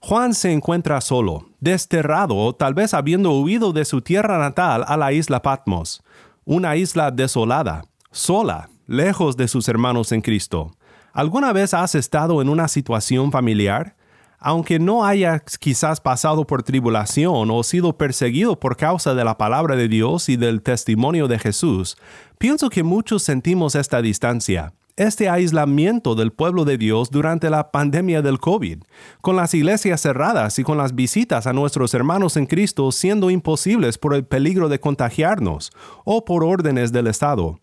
Juan 0.00 0.34
se 0.34 0.52
encuentra 0.52 1.00
solo, 1.00 1.46
desterrado, 1.60 2.54
tal 2.54 2.74
vez 2.74 2.92
habiendo 2.94 3.38
huido 3.38 3.72
de 3.72 3.84
su 3.84 4.00
tierra 4.00 4.38
natal 4.38 4.84
a 4.86 4.96
la 4.96 5.12
isla 5.12 5.42
Patmos, 5.42 6.02
una 6.44 6.76
isla 6.76 7.10
desolada, 7.10 7.84
sola, 8.10 8.68
lejos 8.86 9.36
de 9.36 9.46
sus 9.48 9.68
hermanos 9.68 10.10
en 10.12 10.20
Cristo. 10.20 10.72
¿Alguna 11.12 11.52
vez 11.52 11.72
has 11.74 11.94
estado 11.94 12.42
en 12.42 12.48
una 12.48 12.68
situación 12.68 13.30
familiar? 13.30 13.96
Aunque 14.38 14.80
no 14.80 15.04
hayas 15.04 15.56
quizás 15.56 16.00
pasado 16.00 16.46
por 16.46 16.64
tribulación 16.64 17.48
o 17.50 17.62
sido 17.62 17.96
perseguido 17.96 18.58
por 18.58 18.76
causa 18.76 19.14
de 19.14 19.24
la 19.24 19.38
palabra 19.38 19.76
de 19.76 19.86
Dios 19.86 20.28
y 20.28 20.36
del 20.36 20.62
testimonio 20.62 21.28
de 21.28 21.38
Jesús, 21.38 21.96
pienso 22.38 22.68
que 22.70 22.82
muchos 22.82 23.22
sentimos 23.22 23.76
esta 23.76 24.02
distancia 24.02 24.72
este 24.96 25.28
aislamiento 25.28 26.14
del 26.14 26.32
pueblo 26.32 26.64
de 26.64 26.78
Dios 26.78 27.10
durante 27.10 27.50
la 27.50 27.70
pandemia 27.70 28.22
del 28.22 28.38
COVID, 28.38 28.82
con 29.20 29.36
las 29.36 29.54
iglesias 29.54 30.00
cerradas 30.00 30.58
y 30.58 30.64
con 30.64 30.78
las 30.78 30.94
visitas 30.94 31.46
a 31.46 31.52
nuestros 31.52 31.94
hermanos 31.94 32.36
en 32.36 32.46
Cristo 32.46 32.92
siendo 32.92 33.30
imposibles 33.30 33.98
por 33.98 34.14
el 34.14 34.24
peligro 34.24 34.68
de 34.68 34.80
contagiarnos 34.80 35.72
o 36.04 36.24
por 36.24 36.44
órdenes 36.44 36.92
del 36.92 37.06
Estado. 37.06 37.58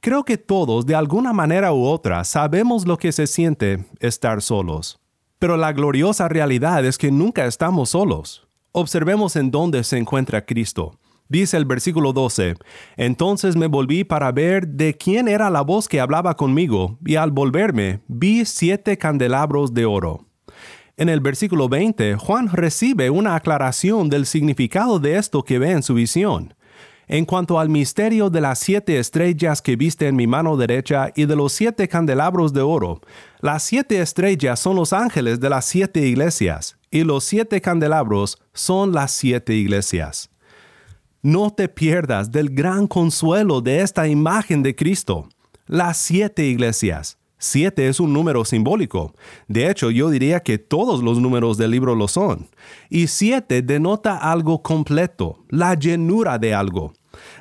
Creo 0.00 0.24
que 0.24 0.36
todos, 0.36 0.86
de 0.86 0.94
alguna 0.94 1.32
manera 1.32 1.72
u 1.72 1.84
otra, 1.84 2.24
sabemos 2.24 2.86
lo 2.86 2.98
que 2.98 3.12
se 3.12 3.26
siente 3.26 3.84
estar 4.00 4.42
solos. 4.42 5.00
Pero 5.38 5.56
la 5.56 5.72
gloriosa 5.72 6.28
realidad 6.28 6.84
es 6.84 6.98
que 6.98 7.10
nunca 7.10 7.46
estamos 7.46 7.90
solos. 7.90 8.46
Observemos 8.72 9.36
en 9.36 9.50
dónde 9.50 9.84
se 9.84 9.96
encuentra 9.96 10.44
Cristo. 10.44 10.98
Dice 11.28 11.56
el 11.56 11.64
versículo 11.64 12.12
12, 12.12 12.54
Entonces 12.96 13.56
me 13.56 13.66
volví 13.66 14.04
para 14.04 14.30
ver 14.30 14.68
de 14.68 14.94
quién 14.94 15.26
era 15.26 15.48
la 15.48 15.62
voz 15.62 15.88
que 15.88 16.00
hablaba 16.00 16.36
conmigo, 16.36 16.98
y 17.04 17.16
al 17.16 17.30
volverme 17.30 18.00
vi 18.08 18.44
siete 18.44 18.98
candelabros 18.98 19.72
de 19.72 19.86
oro. 19.86 20.26
En 20.96 21.08
el 21.08 21.20
versículo 21.20 21.68
20, 21.68 22.16
Juan 22.16 22.48
recibe 22.52 23.10
una 23.10 23.34
aclaración 23.34 24.10
del 24.10 24.26
significado 24.26 25.00
de 25.00 25.16
esto 25.16 25.42
que 25.42 25.58
ve 25.58 25.72
en 25.72 25.82
su 25.82 25.94
visión. 25.94 26.54
En 27.08 27.24
cuanto 27.24 27.58
al 27.58 27.68
misterio 27.68 28.30
de 28.30 28.40
las 28.40 28.58
siete 28.58 28.98
estrellas 28.98 29.60
que 29.60 29.76
viste 29.76 30.06
en 30.06 30.16
mi 30.16 30.26
mano 30.26 30.56
derecha 30.56 31.10
y 31.16 31.24
de 31.24 31.36
los 31.36 31.52
siete 31.52 31.88
candelabros 31.88 32.52
de 32.52 32.62
oro, 32.62 33.00
las 33.40 33.62
siete 33.62 34.00
estrellas 34.00 34.60
son 34.60 34.76
los 34.76 34.92
ángeles 34.92 35.40
de 35.40 35.50
las 35.50 35.64
siete 35.64 36.06
iglesias, 36.06 36.76
y 36.90 37.02
los 37.02 37.24
siete 37.24 37.60
candelabros 37.60 38.38
son 38.52 38.92
las 38.92 39.10
siete 39.10 39.54
iglesias. 39.54 40.30
No 41.24 41.50
te 41.50 41.70
pierdas 41.70 42.30
del 42.30 42.50
gran 42.50 42.86
consuelo 42.86 43.62
de 43.62 43.80
esta 43.80 44.06
imagen 44.06 44.62
de 44.62 44.76
Cristo. 44.76 45.26
Las 45.66 45.96
siete 45.96 46.44
iglesias. 46.44 47.16
Siete 47.38 47.88
es 47.88 47.98
un 47.98 48.12
número 48.12 48.44
simbólico. 48.44 49.14
De 49.48 49.70
hecho, 49.70 49.90
yo 49.90 50.10
diría 50.10 50.40
que 50.40 50.58
todos 50.58 51.02
los 51.02 51.18
números 51.20 51.56
del 51.56 51.70
libro 51.70 51.94
lo 51.94 52.08
son. 52.08 52.50
Y 52.90 53.06
siete 53.06 53.62
denota 53.62 54.18
algo 54.18 54.60
completo, 54.60 55.38
la 55.48 55.72
llenura 55.72 56.38
de 56.38 56.52
algo. 56.52 56.92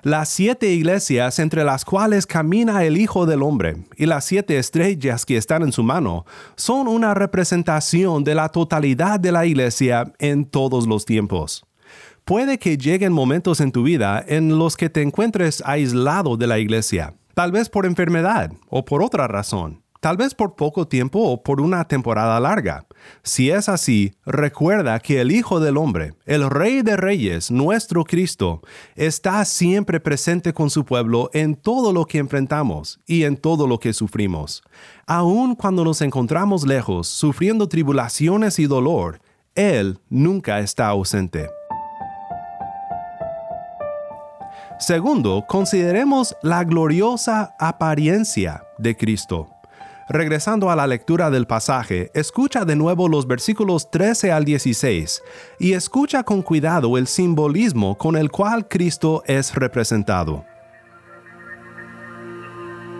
Las 0.01 0.29
siete 0.29 0.71
iglesias 0.71 1.37
entre 1.39 1.65
las 1.65 1.83
cuales 1.83 2.25
camina 2.25 2.85
el 2.85 2.97
Hijo 2.97 3.25
del 3.25 3.43
Hombre 3.43 3.83
y 3.97 4.05
las 4.05 4.23
siete 4.23 4.57
estrellas 4.59 5.25
que 5.25 5.35
están 5.35 5.61
en 5.61 5.73
su 5.73 5.83
mano 5.83 6.25
son 6.55 6.87
una 6.87 7.13
representación 7.15 8.23
de 8.23 8.33
la 8.33 8.47
totalidad 8.47 9.19
de 9.19 9.33
la 9.33 9.45
iglesia 9.45 10.13
en 10.19 10.45
todos 10.45 10.87
los 10.87 11.03
tiempos. 11.03 11.65
Puede 12.25 12.57
que 12.57 12.77
lleguen 12.77 13.11
momentos 13.11 13.59
en 13.59 13.73
tu 13.73 13.83
vida 13.83 14.23
en 14.25 14.57
los 14.57 14.77
que 14.77 14.89
te 14.89 15.01
encuentres 15.01 15.61
aislado 15.65 16.37
de 16.37 16.47
la 16.47 16.57
iglesia, 16.57 17.15
tal 17.33 17.51
vez 17.51 17.67
por 17.67 17.85
enfermedad 17.85 18.49
o 18.69 18.85
por 18.85 19.03
otra 19.03 19.27
razón, 19.27 19.83
tal 19.99 20.15
vez 20.15 20.33
por 20.33 20.55
poco 20.55 20.87
tiempo 20.87 21.19
o 21.19 21.43
por 21.43 21.59
una 21.59 21.83
temporada 21.85 22.39
larga. 22.39 22.85
Si 23.23 23.49
es 23.49 23.67
así, 23.67 24.13
recuerda 24.25 25.01
que 25.01 25.19
el 25.19 25.33
Hijo 25.33 25.59
del 25.59 25.75
Hombre, 25.75 26.13
el 26.25 26.49
Rey 26.49 26.81
de 26.81 26.95
Reyes, 26.95 27.51
nuestro 27.51 28.05
Cristo, 28.05 28.61
está 28.95 29.43
siempre 29.43 29.99
presente 29.99 30.53
con 30.53 30.69
su 30.69 30.85
pueblo 30.85 31.29
en 31.33 31.55
todo 31.55 31.91
lo 31.91 32.05
que 32.05 32.19
enfrentamos 32.19 33.01
y 33.05 33.25
en 33.25 33.35
todo 33.35 33.67
lo 33.67 33.81
que 33.81 33.91
sufrimos. 33.91 34.63
Aun 35.07 35.55
cuando 35.55 35.83
nos 35.83 36.01
encontramos 36.01 36.65
lejos, 36.65 37.09
sufriendo 37.09 37.67
tribulaciones 37.67 38.59
y 38.59 38.65
dolor, 38.65 39.19
Él 39.55 39.99
nunca 40.09 40.61
está 40.61 40.87
ausente. 40.87 41.49
Segundo, 44.85 45.45
consideremos 45.47 46.35
la 46.41 46.65
gloriosa 46.65 47.55
apariencia 47.57 48.65
de 48.77 48.97
Cristo. 48.97 49.47
Regresando 50.09 50.69
a 50.69 50.75
la 50.75 50.87
lectura 50.87 51.29
del 51.29 51.47
pasaje, 51.47 52.11
escucha 52.13 52.65
de 52.65 52.75
nuevo 52.75 53.07
los 53.07 53.25
versículos 53.25 53.89
13 53.89 54.33
al 54.33 54.43
16 54.43 55.21
y 55.57 55.71
escucha 55.71 56.23
con 56.23 56.41
cuidado 56.41 56.97
el 56.97 57.07
simbolismo 57.07 57.97
con 57.97 58.17
el 58.17 58.29
cual 58.29 58.67
Cristo 58.67 59.23
es 59.25 59.55
representado. 59.55 60.43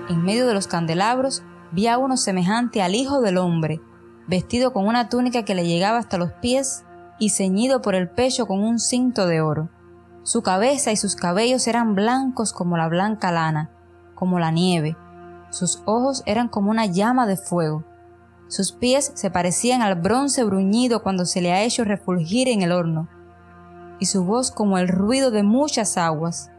En 0.07 0.23
medio 0.23 0.47
de 0.47 0.53
los 0.53 0.67
candelabros 0.67 1.43
vi 1.73 1.87
a 1.87 1.97
uno 1.97 2.15
semejante 2.15 2.81
al 2.81 2.95
Hijo 2.95 3.19
del 3.19 3.37
Hombre, 3.37 3.81
vestido 4.25 4.71
con 4.71 4.87
una 4.87 5.09
túnica 5.09 5.43
que 5.43 5.53
le 5.53 5.67
llegaba 5.67 5.97
hasta 5.97 6.17
los 6.17 6.31
pies 6.31 6.85
y 7.19 7.31
ceñido 7.31 7.81
por 7.81 7.93
el 7.93 8.09
pecho 8.09 8.47
con 8.47 8.63
un 8.63 8.79
cinto 8.79 9.27
de 9.27 9.41
oro 9.41 9.69
su 10.23 10.41
cabeza 10.41 10.93
y 10.93 10.95
sus 10.95 11.15
cabellos 11.17 11.67
eran 11.67 11.95
blancos 11.95 12.53
como 12.53 12.77
la 12.77 12.87
blanca 12.87 13.31
lana, 13.31 13.69
como 14.15 14.39
la 14.39 14.51
nieve. 14.51 14.95
Sus 15.49 15.83
ojos 15.85 16.23
eran 16.25 16.47
como 16.47 16.71
una 16.71 16.85
llama 16.85 17.27
de 17.27 17.35
fuego. 17.35 17.83
Sus 18.47 18.71
pies 18.71 19.11
se 19.15 19.29
parecían 19.29 19.81
al 19.81 19.95
bronce 19.95 20.45
bruñido 20.45 21.03
cuando 21.03 21.25
se 21.25 21.41
le 21.41 21.51
ha 21.51 21.63
hecho 21.63 21.83
refulgir 21.83 22.47
en 22.47 22.61
el 22.61 22.71
horno, 22.71 23.09
y 23.99 24.05
su 24.05 24.23
voz 24.23 24.49
como 24.49 24.77
el 24.77 24.87
ruido 24.87 25.29
de 25.29 25.43
muchas 25.43 25.97
aguas. 25.97 26.49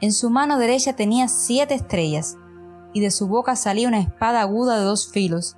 En 0.00 0.12
su 0.12 0.30
mano 0.30 0.58
derecha 0.58 0.94
tenía 0.94 1.28
siete 1.28 1.74
estrellas, 1.74 2.36
y 2.92 3.00
de 3.00 3.12
su 3.12 3.28
boca 3.28 3.54
salía 3.54 3.88
una 3.88 4.00
espada 4.00 4.40
aguda 4.40 4.78
de 4.78 4.84
dos 4.84 5.08
filos. 5.10 5.56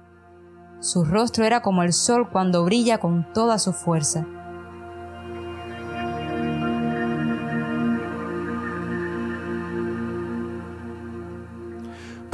Su 0.81 1.05
rostro 1.05 1.45
era 1.47 1.63
como 1.63 1.83
el 1.83 1.95
sol 1.95 2.29
cuando 2.31 2.65
brilla 2.65 2.99
con 2.99 3.33
toda 3.33 3.59
su 3.59 3.73
fuerza. 3.73 4.27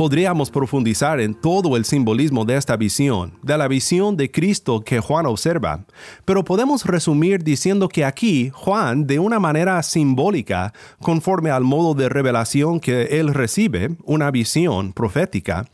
Podríamos 0.01 0.51
profundizar 0.51 1.21
en 1.21 1.35
todo 1.35 1.77
el 1.77 1.85
simbolismo 1.85 2.47
de 2.47 2.57
esta 2.57 2.75
visión, 2.79 3.39
de 3.43 3.59
la 3.59 3.69
visión 3.69 4.17
de 4.17 4.31
Cristo 4.31 4.81
que 4.81 4.99
Juan 4.99 5.27
observa, 5.27 5.85
pero 6.25 6.43
podemos 6.43 6.87
resumir 6.87 7.45
diciendo 7.45 7.87
que 7.87 8.07
aquí 8.07 8.51
Juan, 8.55 9.07
de 9.07 9.19
una 9.19 9.39
manera 9.39 9.83
simbólica, 9.83 10.73
conforme 11.03 11.51
al 11.51 11.65
modo 11.65 11.93
de 11.93 12.09
revelación 12.09 12.81
que 12.81 13.21
él 13.21 13.35
recibe, 13.35 13.95
una 14.05 14.31
visión 14.31 14.95
profética, 14.95 15.67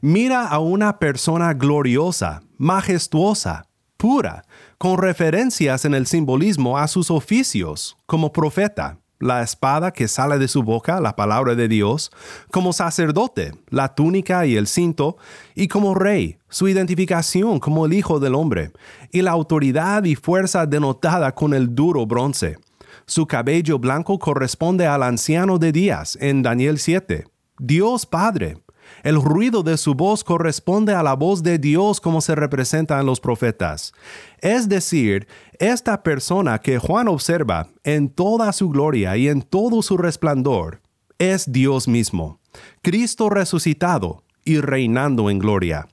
mira 0.00 0.48
a 0.48 0.60
una 0.60 0.98
persona 0.98 1.52
gloriosa, 1.52 2.40
majestuosa, 2.56 3.66
pura, 3.98 4.46
con 4.78 4.96
referencias 4.96 5.84
en 5.84 5.92
el 5.92 6.06
simbolismo 6.06 6.78
a 6.78 6.88
sus 6.88 7.10
oficios 7.10 7.98
como 8.06 8.32
profeta, 8.32 9.03
la 9.24 9.42
espada 9.42 9.90
que 9.90 10.06
sale 10.06 10.38
de 10.38 10.48
su 10.48 10.62
boca, 10.62 11.00
la 11.00 11.16
palabra 11.16 11.54
de 11.54 11.66
Dios, 11.66 12.10
como 12.50 12.74
sacerdote, 12.74 13.52
la 13.70 13.94
túnica 13.94 14.44
y 14.44 14.56
el 14.56 14.66
cinto, 14.66 15.16
y 15.54 15.66
como 15.66 15.94
rey, 15.94 16.36
su 16.50 16.68
identificación 16.68 17.58
como 17.58 17.86
el 17.86 17.94
Hijo 17.94 18.20
del 18.20 18.34
Hombre, 18.34 18.72
y 19.12 19.22
la 19.22 19.30
autoridad 19.30 20.04
y 20.04 20.14
fuerza 20.14 20.66
denotada 20.66 21.34
con 21.34 21.54
el 21.54 21.74
duro 21.74 22.04
bronce. 22.04 22.58
Su 23.06 23.26
cabello 23.26 23.78
blanco 23.78 24.18
corresponde 24.18 24.86
al 24.86 25.02
anciano 25.02 25.58
de 25.58 25.72
días 25.72 26.18
en 26.20 26.42
Daniel 26.42 26.78
7. 26.78 27.24
Dios 27.58 28.04
Padre, 28.04 28.58
el 29.04 29.20
ruido 29.20 29.62
de 29.62 29.76
su 29.76 29.94
voz 29.94 30.24
corresponde 30.24 30.94
a 30.94 31.02
la 31.02 31.14
voz 31.14 31.42
de 31.42 31.58
Dios 31.58 32.00
como 32.00 32.22
se 32.22 32.34
representa 32.34 32.98
en 32.98 33.04
los 33.04 33.20
profetas. 33.20 33.92
Es 34.38 34.66
decir, 34.66 35.28
esta 35.58 36.02
persona 36.02 36.58
que 36.58 36.78
Juan 36.78 37.06
observa 37.08 37.68
en 37.84 38.08
toda 38.08 38.50
su 38.54 38.70
gloria 38.70 39.16
y 39.18 39.28
en 39.28 39.42
todo 39.42 39.82
su 39.82 39.98
resplandor 39.98 40.80
es 41.18 41.52
Dios 41.52 41.86
mismo, 41.86 42.40
Cristo 42.80 43.28
resucitado 43.28 44.24
y 44.42 44.60
reinando 44.60 45.28
en 45.28 45.38
gloria. 45.38 45.86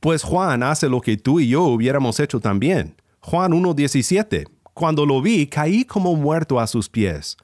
Pues 0.00 0.22
Juan 0.22 0.62
hace 0.62 0.88
lo 0.88 1.02
que 1.02 1.18
tú 1.18 1.40
y 1.40 1.48
yo 1.48 1.64
hubiéramos 1.64 2.18
hecho 2.20 2.40
también. 2.40 2.96
Juan 3.20 3.52
1.17. 3.52 4.48
Cuando 4.72 5.04
lo 5.04 5.20
vi, 5.20 5.46
caí 5.46 5.84
como 5.84 6.16
muerto 6.16 6.58
a 6.58 6.66
sus 6.66 6.88
pies 6.88 7.36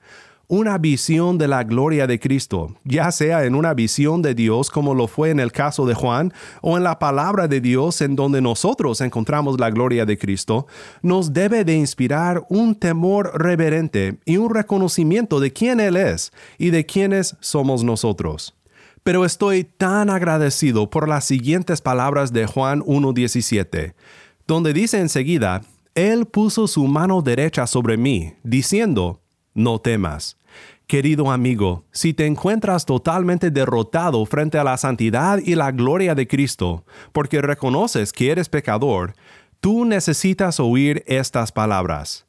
una 0.48 0.78
visión 0.78 1.38
de 1.38 1.48
la 1.48 1.64
gloria 1.64 2.06
de 2.06 2.20
Cristo, 2.20 2.76
ya 2.84 3.10
sea 3.10 3.44
en 3.44 3.54
una 3.54 3.74
visión 3.74 4.22
de 4.22 4.34
Dios 4.34 4.70
como 4.70 4.94
lo 4.94 5.08
fue 5.08 5.30
en 5.30 5.40
el 5.40 5.50
caso 5.50 5.86
de 5.86 5.94
Juan, 5.94 6.32
o 6.62 6.76
en 6.76 6.84
la 6.84 6.98
palabra 6.98 7.48
de 7.48 7.60
Dios 7.60 8.00
en 8.00 8.14
donde 8.14 8.40
nosotros 8.40 9.00
encontramos 9.00 9.58
la 9.58 9.70
gloria 9.70 10.06
de 10.06 10.16
Cristo, 10.16 10.66
nos 11.02 11.32
debe 11.32 11.64
de 11.64 11.74
inspirar 11.74 12.44
un 12.48 12.74
temor 12.74 13.32
reverente 13.34 14.18
y 14.24 14.36
un 14.36 14.54
reconocimiento 14.54 15.40
de 15.40 15.52
quién 15.52 15.80
Él 15.80 15.96
es 15.96 16.32
y 16.58 16.70
de 16.70 16.86
quiénes 16.86 17.36
somos 17.40 17.82
nosotros. 17.82 18.54
Pero 19.02 19.24
estoy 19.24 19.64
tan 19.64 20.10
agradecido 20.10 20.90
por 20.90 21.08
las 21.08 21.24
siguientes 21.24 21.80
palabras 21.80 22.32
de 22.32 22.46
Juan 22.46 22.80
1.17, 22.82 23.94
donde 24.46 24.72
dice 24.72 24.98
enseguida, 25.00 25.62
Él 25.94 26.26
puso 26.26 26.66
su 26.66 26.84
mano 26.86 27.22
derecha 27.22 27.66
sobre 27.66 27.96
mí, 27.96 28.34
diciendo, 28.42 29.20
no 29.56 29.80
temas. 29.80 30.36
Querido 30.86 31.32
amigo, 31.32 31.84
si 31.90 32.14
te 32.14 32.26
encuentras 32.26 32.86
totalmente 32.86 33.50
derrotado 33.50 34.24
frente 34.24 34.56
a 34.56 34.62
la 34.62 34.76
santidad 34.76 35.38
y 35.44 35.56
la 35.56 35.72
gloria 35.72 36.14
de 36.14 36.28
Cristo, 36.28 36.84
porque 37.12 37.42
reconoces 37.42 38.12
que 38.12 38.30
eres 38.30 38.48
pecador, 38.48 39.14
tú 39.58 39.84
necesitas 39.84 40.60
oír 40.60 41.02
estas 41.08 41.50
palabras. 41.50 42.26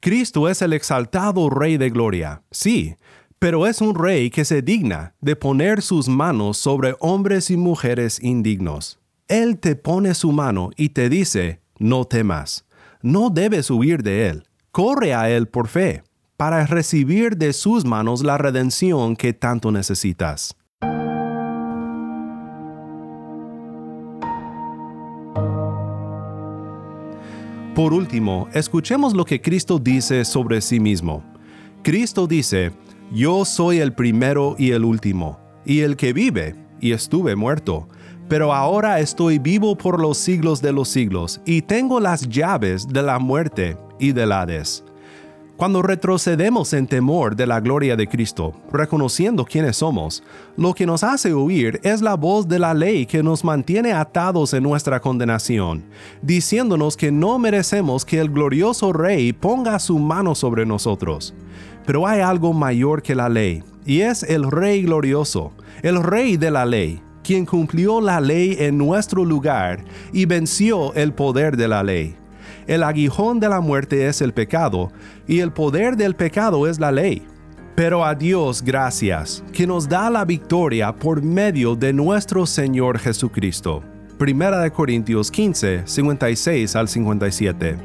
Cristo 0.00 0.48
es 0.48 0.60
el 0.60 0.72
exaltado 0.72 1.50
Rey 1.50 1.76
de 1.76 1.90
Gloria, 1.90 2.42
sí, 2.50 2.96
pero 3.38 3.66
es 3.66 3.80
un 3.80 3.94
rey 3.94 4.30
que 4.30 4.44
se 4.44 4.60
digna 4.60 5.14
de 5.20 5.36
poner 5.36 5.80
sus 5.80 6.08
manos 6.08 6.56
sobre 6.56 6.96
hombres 6.98 7.50
y 7.50 7.56
mujeres 7.56 8.20
indignos. 8.22 8.98
Él 9.28 9.58
te 9.58 9.76
pone 9.76 10.14
su 10.14 10.32
mano 10.32 10.70
y 10.76 10.88
te 10.88 11.08
dice, 11.08 11.60
no 11.78 12.06
temas, 12.06 12.66
no 13.02 13.30
debes 13.30 13.70
huir 13.70 14.02
de 14.02 14.28
él, 14.28 14.48
corre 14.72 15.14
a 15.14 15.30
él 15.30 15.46
por 15.46 15.68
fe, 15.68 16.02
para 16.40 16.64
recibir 16.64 17.36
de 17.36 17.52
sus 17.52 17.84
manos 17.84 18.24
la 18.24 18.38
redención 18.38 19.14
que 19.14 19.34
tanto 19.34 19.70
necesitas. 19.70 20.56
Por 27.74 27.92
último, 27.92 28.48
escuchemos 28.54 29.12
lo 29.12 29.26
que 29.26 29.42
Cristo 29.42 29.78
dice 29.78 30.24
sobre 30.24 30.62
sí 30.62 30.80
mismo. 30.80 31.22
Cristo 31.82 32.26
dice, 32.26 32.72
Yo 33.12 33.44
soy 33.44 33.80
el 33.80 33.92
primero 33.92 34.56
y 34.58 34.70
el 34.70 34.86
último, 34.86 35.38
y 35.66 35.80
el 35.80 35.94
que 35.94 36.14
vive, 36.14 36.56
y 36.80 36.92
estuve 36.92 37.36
muerto, 37.36 37.86
pero 38.30 38.54
ahora 38.54 39.00
estoy 39.00 39.38
vivo 39.38 39.76
por 39.76 40.00
los 40.00 40.16
siglos 40.16 40.62
de 40.62 40.72
los 40.72 40.88
siglos, 40.88 41.42
y 41.44 41.60
tengo 41.60 42.00
las 42.00 42.26
llaves 42.30 42.88
de 42.88 43.02
la 43.02 43.18
muerte 43.18 43.76
y 43.98 44.12
del 44.12 44.32
Hades. 44.32 44.84
Cuando 45.60 45.82
retrocedemos 45.82 46.72
en 46.72 46.86
temor 46.86 47.36
de 47.36 47.46
la 47.46 47.60
gloria 47.60 47.94
de 47.94 48.06
Cristo, 48.06 48.54
reconociendo 48.72 49.44
quiénes 49.44 49.76
somos, 49.76 50.22
lo 50.56 50.72
que 50.72 50.86
nos 50.86 51.04
hace 51.04 51.34
huir 51.34 51.78
es 51.82 52.00
la 52.00 52.14
voz 52.14 52.48
de 52.48 52.58
la 52.58 52.72
ley 52.72 53.04
que 53.04 53.22
nos 53.22 53.44
mantiene 53.44 53.92
atados 53.92 54.54
en 54.54 54.62
nuestra 54.62 55.00
condenación, 55.00 55.84
diciéndonos 56.22 56.96
que 56.96 57.12
no 57.12 57.38
merecemos 57.38 58.06
que 58.06 58.20
el 58.20 58.30
glorioso 58.30 58.94
Rey 58.94 59.34
ponga 59.34 59.78
su 59.80 59.98
mano 59.98 60.34
sobre 60.34 60.64
nosotros. 60.64 61.34
Pero 61.84 62.06
hay 62.06 62.20
algo 62.20 62.54
mayor 62.54 63.02
que 63.02 63.14
la 63.14 63.28
ley, 63.28 63.62
y 63.84 64.00
es 64.00 64.22
el 64.22 64.50
Rey 64.50 64.84
glorioso, 64.84 65.52
el 65.82 66.02
Rey 66.02 66.38
de 66.38 66.52
la 66.52 66.64
ley, 66.64 67.02
quien 67.22 67.44
cumplió 67.44 68.00
la 68.00 68.18
ley 68.22 68.56
en 68.60 68.78
nuestro 68.78 69.26
lugar 69.26 69.84
y 70.10 70.24
venció 70.24 70.94
el 70.94 71.12
poder 71.12 71.58
de 71.58 71.68
la 71.68 71.82
ley 71.82 72.16
el 72.66 72.82
aguijón 72.82 73.40
de 73.40 73.48
la 73.48 73.60
muerte 73.60 74.06
es 74.06 74.20
el 74.20 74.32
pecado, 74.32 74.90
y 75.26 75.40
el 75.40 75.52
poder 75.52 75.96
del 75.96 76.14
pecado 76.14 76.66
es 76.66 76.78
la 76.78 76.92
ley. 76.92 77.26
Pero 77.74 78.04
a 78.04 78.14
Dios 78.14 78.62
gracias, 78.62 79.42
que 79.52 79.66
nos 79.66 79.88
da 79.88 80.10
la 80.10 80.24
victoria 80.24 80.94
por 80.94 81.22
medio 81.22 81.76
de 81.76 81.92
nuestro 81.92 82.46
Señor 82.46 82.98
Jesucristo. 82.98 83.82
Primera 84.18 84.60
de 84.60 84.70
Corintios 84.70 85.30
15, 85.30 85.82
56 85.86 86.76
al 86.76 86.88
57. 86.88 87.76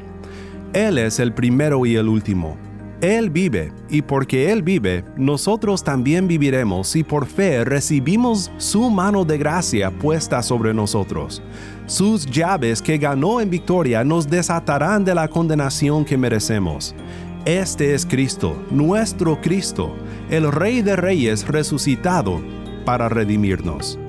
Él 0.74 0.98
es 0.98 1.18
el 1.18 1.32
primero 1.32 1.86
y 1.86 1.96
el 1.96 2.08
último. 2.08 2.65
Él 3.06 3.30
vive, 3.30 3.72
y 3.88 4.02
porque 4.02 4.50
Él 4.50 4.64
vive, 4.64 5.04
nosotros 5.16 5.84
también 5.84 6.26
viviremos 6.26 6.88
si 6.88 7.04
por 7.04 7.26
fe 7.26 7.64
recibimos 7.64 8.50
su 8.56 8.90
mano 8.90 9.24
de 9.24 9.38
gracia 9.38 9.92
puesta 9.92 10.42
sobre 10.42 10.74
nosotros. 10.74 11.40
Sus 11.86 12.26
llaves 12.26 12.82
que 12.82 12.98
ganó 12.98 13.40
en 13.40 13.48
victoria 13.48 14.02
nos 14.02 14.28
desatarán 14.28 15.04
de 15.04 15.14
la 15.14 15.28
condenación 15.28 16.04
que 16.04 16.18
merecemos. 16.18 16.96
Este 17.44 17.94
es 17.94 18.04
Cristo, 18.04 18.60
nuestro 18.72 19.40
Cristo, 19.40 19.94
el 20.28 20.50
Rey 20.50 20.82
de 20.82 20.96
Reyes 20.96 21.46
resucitado 21.46 22.40
para 22.84 23.08
redimirnos. 23.08 24.00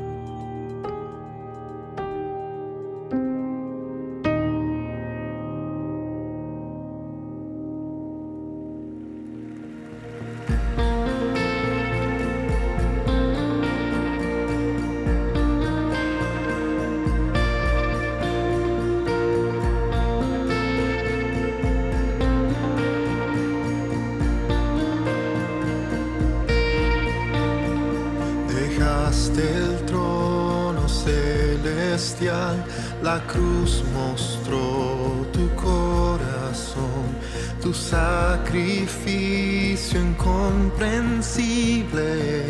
La 33.04 33.20
cruz 33.28 33.84
mostró 33.94 35.28
tu 35.32 35.48
corazón, 35.56 37.16
tu 37.62 37.72
sacrificio 37.74 40.02
incomprensible. 40.02 42.46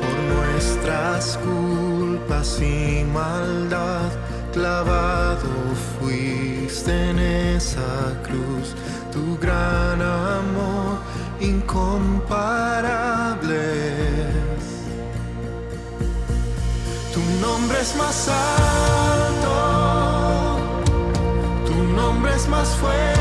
Por 0.00 0.18
nuestras 0.34 1.38
culpas 1.38 2.60
y 2.60 3.04
maldad, 3.12 4.10
clavado 4.52 5.48
fuiste 5.98 7.10
en 7.10 7.18
esa 7.18 8.20
cruz, 8.22 8.74
tu 9.12 9.38
gran 9.38 10.00
amor 10.02 10.98
incomparables. 11.40 13.09
Nombre 17.50 17.80
es 17.80 17.96
más 17.96 18.28
alto, 18.28 19.50
tu 21.66 21.74
nombre 21.74 22.32
es 22.36 22.48
más 22.48 22.76
fuerte. 22.76 23.19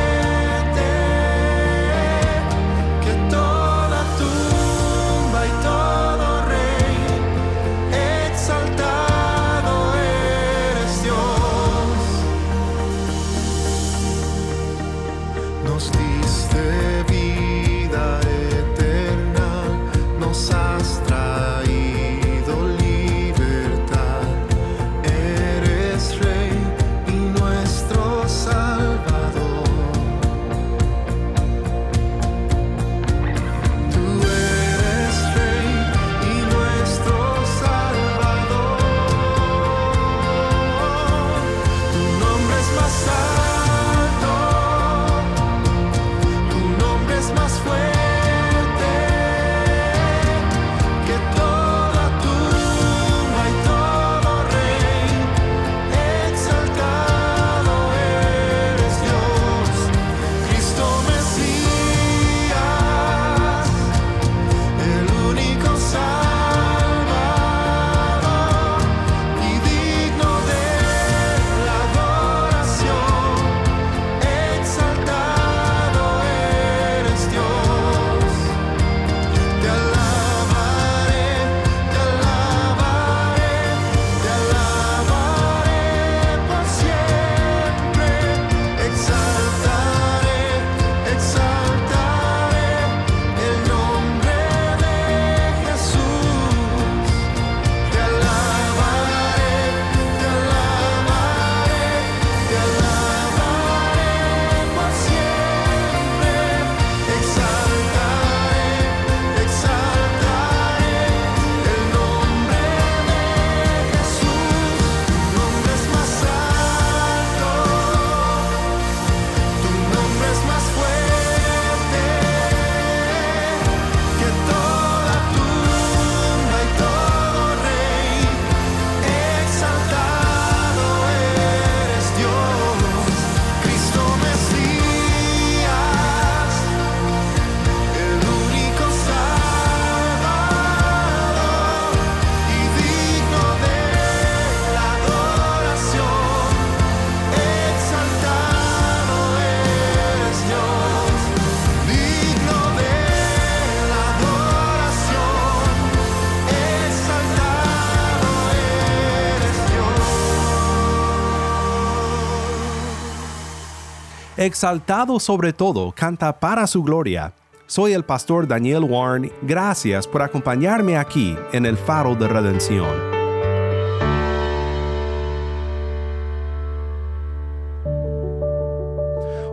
Exaltado 164.39 165.19
sobre 165.19 165.51
todo, 165.51 165.91
canta 165.91 166.39
para 166.39 166.65
su 166.65 166.81
gloria. 166.81 167.33
Soy 167.67 167.91
el 167.91 168.05
pastor 168.05 168.47
Daniel 168.47 168.85
Warren. 168.85 169.33
Gracias 169.41 170.07
por 170.07 170.21
acompañarme 170.21 170.95
aquí 170.95 171.35
en 171.51 171.65
el 171.65 171.75
faro 171.75 172.15
de 172.15 172.25
redención. 172.25 172.87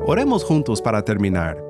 Oremos 0.06 0.44
juntos 0.44 0.80
para 0.80 1.02
terminar. 1.02 1.65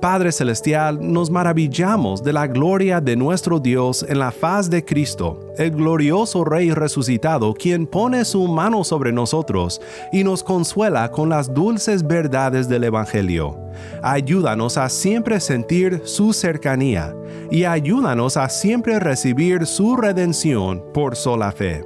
Padre 0.00 0.30
Celestial, 0.30 0.98
nos 1.00 1.30
maravillamos 1.30 2.22
de 2.22 2.32
la 2.32 2.46
gloria 2.46 3.00
de 3.00 3.16
nuestro 3.16 3.58
Dios 3.58 4.04
en 4.08 4.18
la 4.18 4.30
faz 4.30 4.68
de 4.68 4.84
Cristo, 4.84 5.52
el 5.56 5.70
glorioso 5.70 6.44
Rey 6.44 6.70
resucitado, 6.70 7.54
quien 7.54 7.86
pone 7.86 8.24
su 8.24 8.46
mano 8.46 8.84
sobre 8.84 9.12
nosotros 9.12 9.80
y 10.12 10.22
nos 10.22 10.42
consuela 10.42 11.10
con 11.10 11.28
las 11.28 11.52
dulces 11.52 12.06
verdades 12.06 12.68
del 12.68 12.84
Evangelio. 12.84 13.58
Ayúdanos 14.02 14.76
a 14.76 14.88
siempre 14.88 15.40
sentir 15.40 16.02
su 16.04 16.32
cercanía 16.32 17.14
y 17.50 17.64
ayúdanos 17.64 18.36
a 18.36 18.48
siempre 18.48 19.00
recibir 19.00 19.66
su 19.66 19.96
redención 19.96 20.84
por 20.92 21.16
sola 21.16 21.52
fe. 21.52 21.84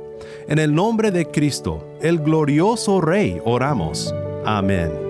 En 0.48 0.58
el 0.58 0.74
nombre 0.74 1.10
de 1.10 1.26
Cristo, 1.26 1.86
el 2.00 2.18
glorioso 2.18 3.00
Rey, 3.00 3.40
oramos. 3.44 4.12
Amén. 4.44 5.09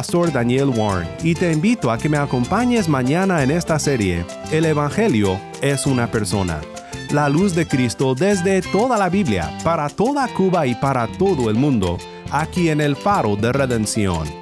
Pastor 0.00 0.32
Daniel 0.32 0.70
Warren 0.70 1.06
y 1.22 1.34
te 1.34 1.52
invito 1.52 1.90
a 1.90 1.98
que 1.98 2.08
me 2.08 2.16
acompañes 2.16 2.88
mañana 2.88 3.42
en 3.42 3.50
esta 3.50 3.78
serie, 3.78 4.24
El 4.50 4.64
Evangelio 4.64 5.38
es 5.60 5.84
una 5.84 6.10
persona. 6.10 6.58
La 7.10 7.28
luz 7.28 7.54
de 7.54 7.68
Cristo 7.68 8.14
desde 8.14 8.62
toda 8.62 8.96
la 8.96 9.10
Biblia, 9.10 9.58
para 9.62 9.90
toda 9.90 10.26
Cuba 10.28 10.66
y 10.66 10.74
para 10.74 11.06
todo 11.06 11.50
el 11.50 11.56
mundo, 11.56 11.98
aquí 12.30 12.70
en 12.70 12.80
el 12.80 12.96
faro 12.96 13.36
de 13.36 13.52
redención. 13.52 14.39